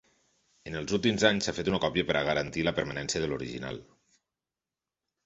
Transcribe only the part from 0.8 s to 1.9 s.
últims anys s'ha fet una